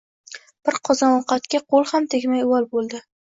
[0.69, 3.05] Bir qozon ovqatga qo`l ham tegmay uvol bo`ldi